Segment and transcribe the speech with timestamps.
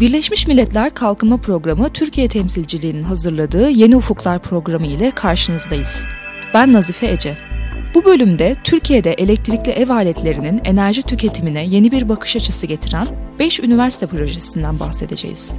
[0.00, 6.06] Birleşmiş Milletler Kalkınma Programı Türkiye temsilciliğinin hazırladığı Yeni Ufuklar programı ile karşınızdayız.
[6.54, 7.38] Ben Nazife Ece.
[7.94, 13.06] Bu bölümde Türkiye'de elektrikli ev aletlerinin enerji tüketimine yeni bir bakış açısı getiren
[13.38, 15.54] 5 üniversite projesinden bahsedeceğiz.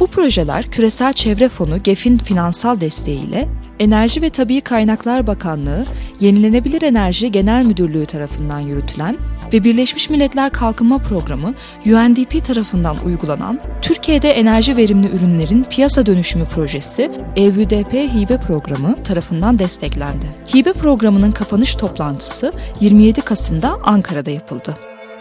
[0.00, 3.48] Bu projeler Küresel Çevre Fonu GEF'in finansal desteğiyle
[3.78, 5.84] Enerji ve Tabii Kaynaklar Bakanlığı,
[6.20, 9.16] Yenilenebilir Enerji Genel Müdürlüğü tarafından yürütülen
[9.52, 11.54] ve Birleşmiş Milletler Kalkınma Programı
[11.86, 20.26] UNDP tarafından uygulanan Türkiye'de enerji verimli ürünlerin piyasa dönüşümü projesi EVDP Hibe Programı tarafından desteklendi.
[20.54, 24.76] Hibe programının kapanış toplantısı 27 Kasım'da Ankara'da yapıldı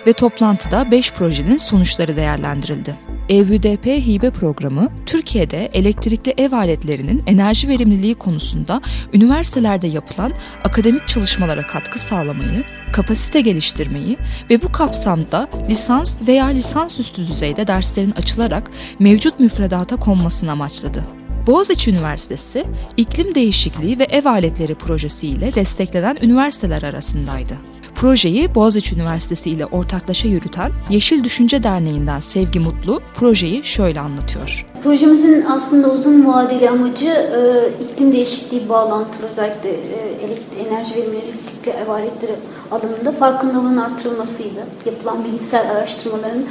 [0.07, 3.14] ve toplantıda 5 projenin sonuçları değerlendirildi.
[3.29, 8.81] EVDP hibe programı Türkiye'de elektrikli ev aletlerinin enerji verimliliği konusunda
[9.13, 10.31] üniversitelerde yapılan
[10.63, 14.17] akademik çalışmalara katkı sağlamayı, kapasite geliştirmeyi
[14.49, 21.03] ve bu kapsamda lisans veya lisansüstü düzeyde derslerin açılarak mevcut müfredata konmasını amaçladı.
[21.47, 22.65] Boğaziçi Üniversitesi,
[22.97, 27.53] iklim değişikliği ve ev aletleri projesi ile desteklenen üniversiteler arasındaydı.
[27.95, 34.65] Projeyi Boğaziçi Üniversitesi ile ortaklaşa yürüten Yeşil Düşünce Derneği'nden Sevgi Mutlu projeyi şöyle anlatıyor.
[34.83, 37.39] Projemizin aslında uzun vadeli amacı e,
[37.83, 42.35] iklim değişikliği bağlantılı özellikle e, enerji verimlilikle ev aletleri
[42.71, 44.59] alanında farkındalığın artırılmasıydı.
[44.85, 46.43] Yapılan bilimsel araştırmaların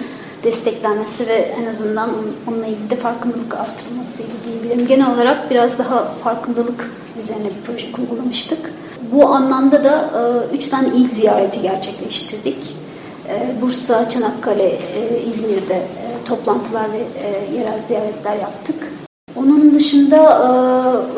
[0.45, 2.11] desteklenmesi ve en azından
[2.47, 4.87] onunla ilgili de farkındalık artırılmasıydı diyebilirim.
[4.87, 8.71] Genel olarak biraz daha farkındalık üzerine bir proje uygulamıştık.
[9.15, 10.11] Bu anlamda da
[10.53, 12.77] e, üç tane il ziyareti gerçekleştirdik.
[13.29, 15.83] E, Bursa, Çanakkale, e, İzmir'de
[16.25, 16.99] toplantılar ve
[17.57, 18.77] yerel ziyaretler yaptık.
[19.37, 20.19] Onun dışında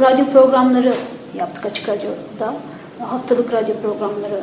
[0.01, 0.95] radyo programları
[1.37, 2.55] yaptık Açık Radyo'da.
[3.01, 4.43] Haftalık radyo programları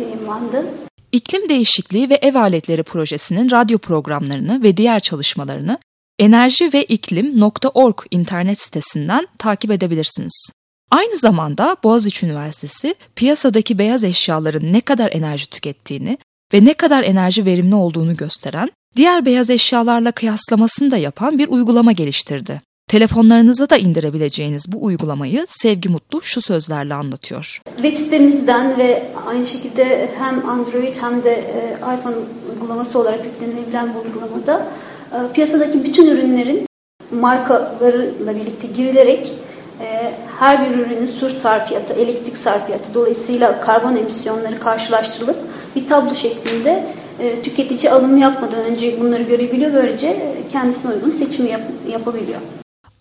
[0.00, 0.64] yayınlandı.
[1.12, 5.78] İklim Değişikliği ve Ev Aletleri Projesi'nin radyo programlarını ve diğer çalışmalarını
[6.18, 10.52] enerji ve iklim.org internet sitesinden takip edebilirsiniz.
[10.92, 16.18] Aynı zamanda Boğaziçi Üniversitesi piyasadaki beyaz eşyaların ne kadar enerji tükettiğini
[16.54, 21.92] ve ne kadar enerji verimli olduğunu gösteren, diğer beyaz eşyalarla kıyaslamasını da yapan bir uygulama
[21.92, 22.60] geliştirdi.
[22.88, 27.60] Telefonlarınıza da indirebileceğiniz bu uygulamayı Sevgi Mutlu şu sözlerle anlatıyor.
[27.76, 32.16] Web sitemizden ve aynı şekilde hem Android hem de e, iPhone
[32.52, 34.68] uygulaması olarak yüklenebilen bu uygulamada
[35.12, 36.66] e, piyasadaki bütün ürünlerin
[37.12, 39.32] markalarıyla birlikte girilerek
[40.40, 45.36] her bir ürünün sur sarfiyatı, elektrik sarfiyatı dolayısıyla karbon emisyonları karşılaştırılıp
[45.76, 46.86] bir tablo şeklinde
[47.18, 49.72] e, tüketici alım yapmadan önce bunları görebiliyor.
[49.72, 52.40] Böylece e, kendisine uygun seçimi yap, yapabiliyor.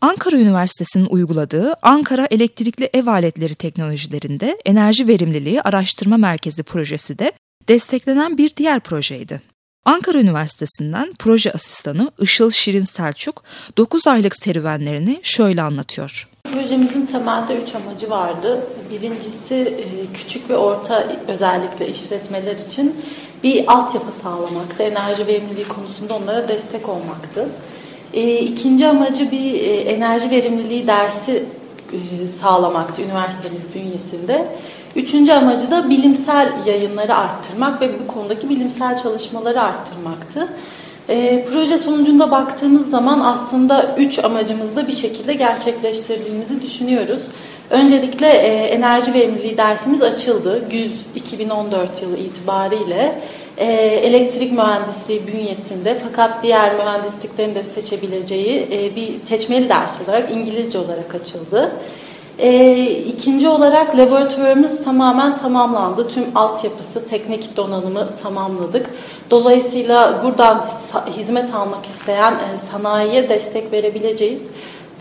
[0.01, 7.31] Ankara Üniversitesi'nin uyguladığı Ankara Elektrikli Ev Aletleri Teknolojilerinde Enerji Verimliliği Araştırma Merkezi projesi de
[7.67, 9.41] desteklenen bir diğer projeydi.
[9.85, 13.43] Ankara Üniversitesi'nden proje asistanı Işıl Şirin Selçuk
[13.77, 16.30] 9 aylık serüvenlerini şöyle anlatıyor.
[16.43, 18.61] Projemizin temelde üç amacı vardı.
[18.91, 22.95] Birincisi e, küçük ve orta özellikle işletmeler için
[23.43, 24.83] bir altyapı sağlamaktı.
[24.83, 27.49] Enerji verimliliği konusunda onlara destek olmaktı.
[28.13, 31.43] E, ikinci amacı bir e, enerji verimliliği dersi
[32.41, 34.47] sağlamaktı üniversitemiz bünyesinde.
[34.95, 40.47] Üçüncü amacı da bilimsel yayınları arttırmak ve bu konudaki bilimsel çalışmaları arttırmaktı.
[41.11, 47.21] E, proje sonucunda baktığımız zaman aslında üç amacımızı da bir şekilde gerçekleştirdiğimizi düşünüyoruz.
[47.69, 50.69] Öncelikle e, enerji verimliliği dersimiz açıldı.
[50.69, 53.15] Güz 2014 yılı itibariyle
[53.57, 53.65] e,
[54.03, 61.15] elektrik mühendisliği bünyesinde fakat diğer mühendisliklerin de seçebileceği e, bir seçmeli ders olarak İngilizce olarak
[61.15, 61.71] açıldı.
[62.39, 66.07] E, ikinci olarak laboratuvarımız tamamen tamamlandı.
[66.09, 68.89] Tüm altyapısı, teknik donanımı tamamladık.
[69.31, 70.65] Dolayısıyla buradan
[71.17, 74.41] hizmet almak isteyen e, sanayiye destek verebileceğiz.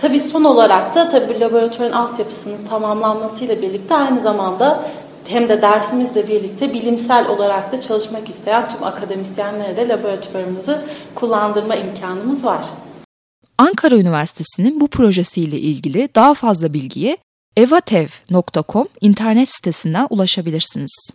[0.00, 4.80] Tabii son olarak da tabii laboratuvarın altyapısının tamamlanmasıyla birlikte aynı zamanda
[5.24, 10.82] hem de dersimizle birlikte bilimsel olarak da çalışmak isteyen tüm akademisyenlere de laboratuvarımızı
[11.14, 12.60] kullandırma imkanımız var.
[13.60, 17.16] Ankara Üniversitesi'nin bu projesiyle ilgili daha fazla bilgiye
[17.56, 21.10] evatev.com internet sitesinden ulaşabilirsiniz.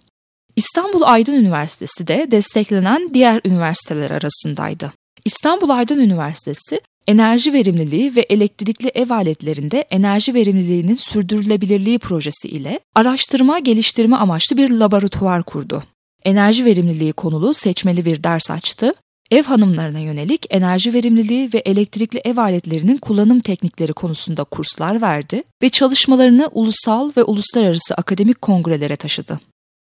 [0.56, 4.94] İstanbul Aydın Üniversitesi de desteklenen diğer üniversiteler arasındaydı.
[5.25, 13.59] İstanbul Aydın Üniversitesi, enerji verimliliği ve elektrikli ev aletlerinde enerji verimliliğinin sürdürülebilirliği projesi ile araştırma
[13.59, 15.83] geliştirme amaçlı bir laboratuvar kurdu.
[16.24, 18.94] Enerji verimliliği konulu seçmeli bir ders açtı
[19.31, 25.69] ev hanımlarına yönelik enerji verimliliği ve elektrikli ev aletlerinin kullanım teknikleri konusunda kurslar verdi ve
[25.69, 29.39] çalışmalarını ulusal ve uluslararası akademik kongrelere taşıdı.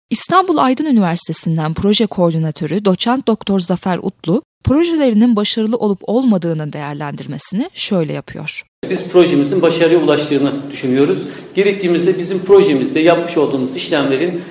[0.09, 8.13] İstanbul Aydın Üniversitesi'nden proje koordinatörü doçent doktor Zafer Utlu, projelerinin başarılı olup olmadığını değerlendirmesini şöyle
[8.13, 8.63] yapıyor.
[8.89, 11.19] Biz projemizin başarıya ulaştığını düşünüyoruz.
[11.55, 14.41] Gerektiğimizde bizim projemizde yapmış olduğumuz işlemlerin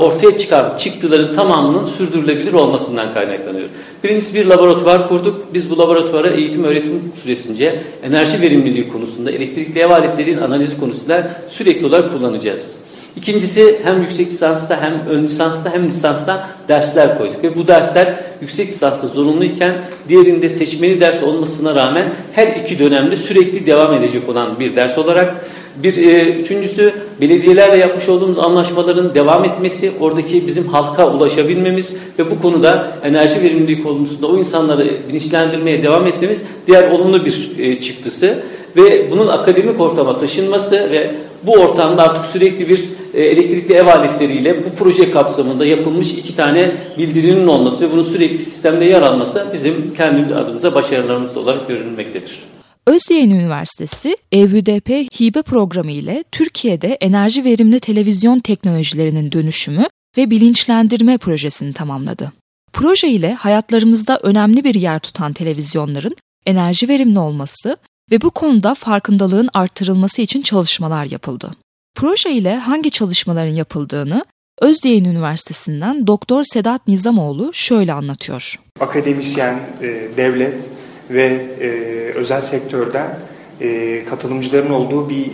[0.00, 3.68] ortaya çıkan çıktıların tamamının sürdürülebilir olmasından kaynaklanıyor.
[4.04, 5.54] Birincisi bir laboratuvar kurduk.
[5.54, 11.86] Biz bu laboratuvara eğitim öğretim süresince enerji verimliliği konusunda, elektrikli ev aletlerin analizi konusunda sürekli
[11.86, 12.74] olarak kullanacağız.
[13.16, 17.44] İkincisi hem yüksek lisansta hem ön lisansta hem lisansta dersler koyduk.
[17.44, 19.74] Ve bu dersler yüksek lisansta zorunluyken
[20.08, 25.34] diğerinde seçmeli ders olmasına rağmen her iki dönemde sürekli devam edecek olan bir ders olarak
[25.82, 32.42] bir e, üçüncüsü belediyelerle yapmış olduğumuz anlaşmaların devam etmesi, oradaki bizim halka ulaşabilmemiz ve bu
[32.42, 38.42] konuda enerji verimliliği konusunda o insanları bilinçlendirmeye devam etmemiz diğer olumlu bir e, çıktısı
[38.76, 41.10] ve bunun akademik ortama taşınması ve
[41.42, 42.84] bu ortamda artık sürekli bir
[43.14, 48.38] e, elektrikli ev aletleriyle bu proje kapsamında yapılmış iki tane bildirinin olması ve bunun sürekli
[48.38, 52.53] sistemde yer alması bizim kendi adımıza başarılarımız olarak görülmektedir.
[52.86, 54.88] Özyeğin Üniversitesi EVDP
[55.20, 59.86] hibe programı ile Türkiye'de enerji verimli televizyon teknolojilerinin dönüşümü
[60.16, 62.32] ve bilinçlendirme projesini tamamladı.
[62.72, 66.16] Proje ile hayatlarımızda önemli bir yer tutan televizyonların
[66.46, 67.76] enerji verimli olması
[68.10, 71.50] ve bu konuda farkındalığın artırılması için çalışmalar yapıldı.
[71.94, 74.24] Proje ile hangi çalışmaların yapıldığını
[74.60, 78.60] Özyeğin Üniversitesi'nden Doktor Sedat Nizamoğlu şöyle anlatıyor.
[78.80, 80.73] Akademisyen, e, devlet
[81.10, 81.68] ve e,
[82.14, 83.18] özel sektörden
[83.60, 85.26] e, katılımcıların olduğu bir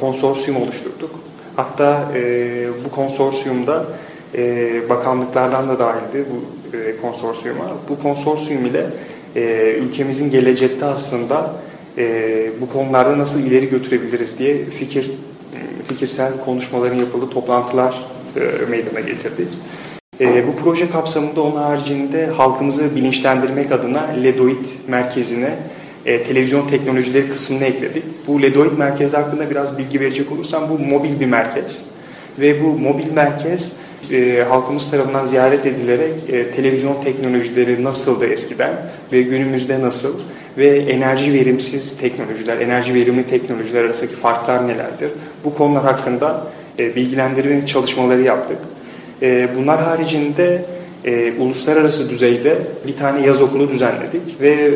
[0.00, 1.10] konsorsiyum oluşturduk.
[1.56, 2.08] Hatta
[2.84, 3.86] bu konsorsiyumda
[4.88, 6.66] bakanlıklardan da dahildi bu
[7.02, 7.64] konsorsiyuma.
[7.88, 8.86] Bu konsorsiyum ile
[9.78, 11.54] ülkemizin gelecekte aslında
[12.60, 15.10] bu konularda nasıl ileri götürebiliriz diye fikir
[15.88, 18.04] fikirsel konuşmaların yapıldığı toplantılar
[18.36, 19.48] e, meydana getirdik.
[20.20, 25.54] E, bu proje kapsamında onun haricinde halkımızı bilinçlendirmek adına LEDOID merkezine
[26.06, 28.04] e, televizyon teknolojileri kısmını ekledik.
[28.26, 31.82] Bu LEDOID merkezi hakkında biraz bilgi verecek olursam bu mobil bir merkez.
[32.38, 33.72] Ve bu mobil merkez
[34.12, 38.72] e, halkımız tarafından ziyaret edilerek e, televizyon teknolojileri nasıldı eskiden
[39.12, 40.20] ve günümüzde nasıl
[40.58, 45.10] ve enerji verimsiz teknolojiler, enerji verimli teknolojiler arasındaki farklar nelerdir?
[45.44, 46.46] Bu konular hakkında
[46.78, 48.58] e, bilgilendirme çalışmaları yaptık.
[49.22, 50.64] E, bunlar haricinde
[51.04, 54.74] e, uluslararası düzeyde bir tane yaz okulu düzenledik ve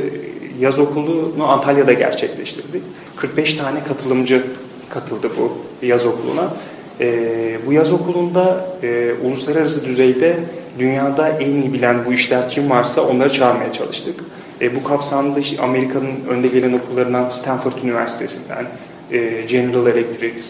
[0.61, 2.83] yaz okulunu Antalya'da gerçekleştirdik.
[3.17, 4.43] 45 tane katılımcı
[4.91, 5.53] katıldı bu
[5.87, 6.55] yaz okuluna.
[7.01, 10.37] E, bu yaz okulunda e, uluslararası düzeyde
[10.79, 14.21] dünyada en iyi bilen bu işler kim varsa onları çağırmaya çalıştık.
[14.61, 18.67] E, bu kapsamda Amerika'nın önde gelen okullarından Stanford Üniversitesi'nden,
[19.13, 20.43] e, General Electric,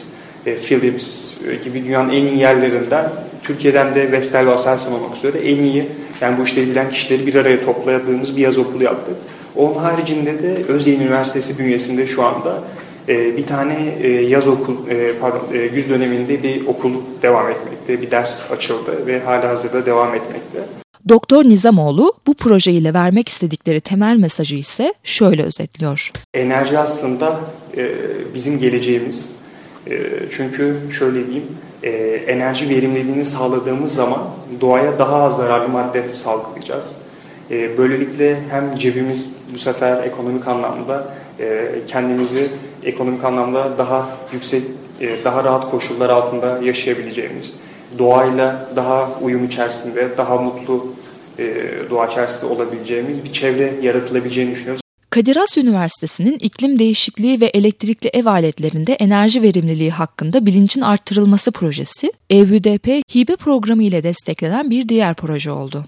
[0.46, 3.10] e, Philips e, gibi dünyanın en iyi yerlerinden,
[3.50, 5.86] Türkiye'den de Vestel ve Aselsan olmak üzere en iyi,
[6.20, 9.16] yani bu işleri bilen kişileri bir araya topladığımız bir yaz okulu yaptık.
[9.56, 12.62] Onun haricinde de Özyeğin Üniversitesi bünyesinde şu anda
[13.08, 15.40] e, bir tane e, yaz okul, e, pardon,
[15.74, 16.92] güz döneminde bir okul
[17.22, 20.58] devam etmekte, bir ders açıldı ve hala hazırda devam etmekte.
[21.08, 26.12] Doktor Nizamoğlu bu projeyle vermek istedikleri temel mesajı ise şöyle özetliyor.
[26.34, 27.40] Enerji aslında
[28.34, 29.28] bizim geleceğimiz.
[30.36, 31.46] Çünkü şöyle diyeyim,
[31.82, 31.90] e,
[32.26, 34.20] enerji verimliliğini sağladığımız zaman
[34.60, 36.92] doğaya daha az zararlı madde salgılayacağız.
[37.50, 41.04] E, böylelikle hem cebimiz bu sefer ekonomik anlamda
[41.40, 42.48] e, kendimizi
[42.84, 44.62] ekonomik anlamda daha yüksek,
[45.00, 47.60] e, daha rahat koşullar altında yaşayabileceğimiz,
[47.98, 50.86] doğayla daha uyum içerisinde, daha mutlu
[51.38, 51.54] e,
[51.90, 54.80] doğa içerisinde olabileceğimiz bir çevre yaratılabileceğini düşünüyoruz.
[55.10, 62.12] Kadir Has Üniversitesi'nin iklim değişikliği ve elektrikli ev aletlerinde enerji verimliliği hakkında bilincin arttırılması projesi,
[62.30, 65.84] EVDP hibe programı ile desteklenen bir diğer proje oldu.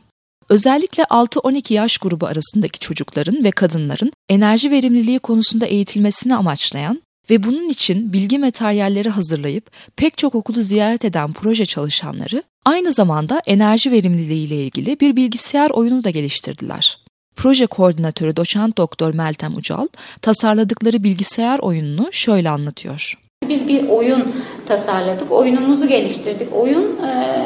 [0.48, 7.68] Özellikle 6-12 yaş grubu arasındaki çocukların ve kadınların enerji verimliliği konusunda eğitilmesini amaçlayan ve bunun
[7.68, 14.46] için bilgi materyalleri hazırlayıp pek çok okulu ziyaret eden proje çalışanları aynı zamanda enerji verimliliği
[14.46, 17.01] ile ilgili bir bilgisayar oyunu da geliştirdiler.
[17.36, 19.88] Proje koordinatörü doçent doktor Meltem Ucal
[20.22, 23.18] tasarladıkları bilgisayar oyununu şöyle anlatıyor.
[23.48, 24.32] Biz bir oyun
[24.68, 26.48] tasarladık, oyunumuzu geliştirdik.
[26.54, 27.42] Oyun e,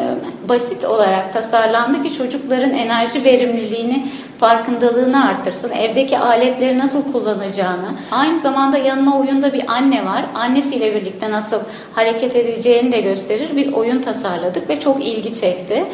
[0.48, 4.06] basit olarak tasarlandı ki çocukların enerji verimliliğini,
[4.40, 5.70] farkındalığını artırsın.
[5.70, 7.88] Evdeki aletleri nasıl kullanacağını.
[8.10, 10.24] Aynı zamanda yanına oyunda bir anne var.
[10.34, 11.60] Annesiyle birlikte nasıl
[11.94, 15.84] hareket edeceğini de gösterir bir oyun tasarladık ve çok ilgi çekti.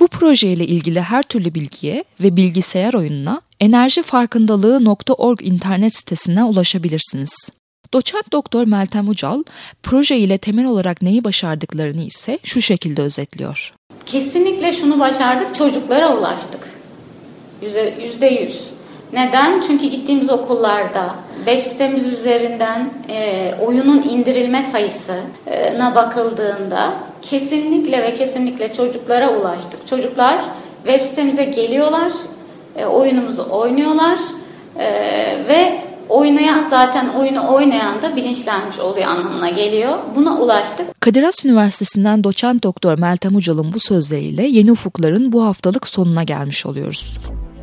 [0.00, 7.34] Bu projeyle ilgili her türlü bilgiye ve bilgisayar oyununa enerjifarkındalığı.org internet sitesine ulaşabilirsiniz.
[7.92, 9.42] Doçent Doktor Meltem Ucal
[9.82, 13.74] proje ile temel olarak neyi başardıklarını ise şu şekilde özetliyor.
[14.06, 16.68] Kesinlikle şunu başardık, çocuklara ulaştık.
[18.02, 18.60] Yüzde yüz.
[19.12, 19.64] Neden?
[19.66, 21.14] Çünkü gittiğimiz okullarda
[21.44, 29.88] web sitemiz üzerinden e, oyunun indirilme sayısına bakıldığında kesinlikle ve kesinlikle çocuklara ulaştık.
[29.88, 30.44] Çocuklar
[30.86, 32.12] web sitemize geliyorlar,
[32.76, 34.18] e, oyunumuzu oynuyorlar
[34.78, 34.86] e,
[35.48, 39.98] ve oynayan zaten oyunu oynayan da bilinçlenmiş oluyor anlamına geliyor.
[40.16, 41.00] Buna ulaştık.
[41.00, 46.66] Kadir Has Üniversitesi'nden doçent doktor Meltem Ucal'ın bu sözleriyle Yeni Ufuklar'ın bu haftalık sonuna gelmiş
[46.66, 47.18] oluyoruz.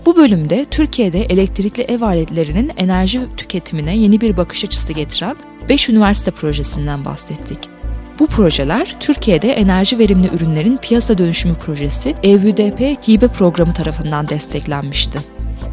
[0.06, 5.36] Bu bölümde Türkiye'de elektrikli ev aletlerinin enerji tüketimine yeni bir bakış açısı getiren
[5.70, 7.77] 5 üniversite projesinden bahsettik.
[8.20, 15.20] Bu projeler Türkiye'de enerji verimli ürünlerin piyasa dönüşümü projesi EVDP Hibe Programı tarafından desteklenmişti.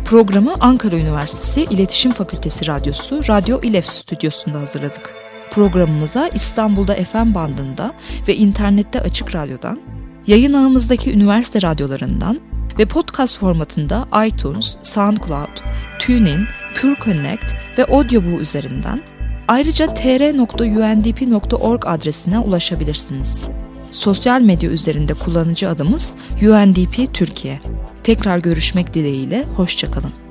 [0.05, 5.15] Programı Ankara Üniversitesi İletişim Fakültesi Radyosu Radyo İLEF stüdyosunda hazırladık.
[5.51, 7.95] Programımıza İstanbul'da FM bandında
[8.29, 9.81] ve internette açık radyodan,
[10.27, 12.41] yayın ağımızdaki üniversite radyolarından
[12.79, 15.57] ve podcast formatında iTunes, SoundCloud,
[15.99, 16.41] TuneIn,
[16.81, 17.45] Pure Connect
[17.79, 19.14] ve Audioboo üzerinden
[19.49, 23.45] ayrıca tr.undp.org adresine ulaşabilirsiniz.
[23.91, 27.61] Sosyal medya üzerinde kullanıcı adımız UNDP Türkiye.
[28.05, 30.24] Tekrar görüşmek dileğiyle, hoşçakalın.